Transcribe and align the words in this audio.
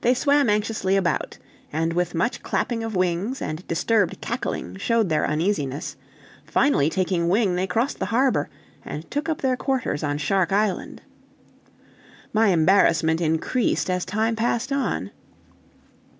They 0.00 0.14
swam 0.14 0.50
anxiously 0.50 0.96
about, 0.96 1.38
and 1.72 1.92
with 1.92 2.12
much 2.12 2.42
clapping 2.42 2.82
of 2.82 2.96
wings 2.96 3.40
and 3.40 3.64
disturbed 3.68 4.20
cackling 4.20 4.74
showed 4.78 5.10
their 5.10 5.24
uneasiness; 5.24 5.94
finally 6.44 6.90
taking 6.90 7.28
wing 7.28 7.54
they 7.54 7.68
crossed 7.68 8.00
the 8.00 8.06
harbor, 8.10 8.48
and 8.84 9.08
took 9.12 9.28
up 9.28 9.42
their 9.42 9.56
quarters 9.56 10.02
on 10.02 10.18
Shark 10.18 10.50
Island. 10.50 11.02
My 12.32 12.48
embarrassment 12.48 13.20
increased, 13.20 13.88
as 13.88 14.04
time 14.04 14.34
passed 14.34 14.72
on. 14.72 15.12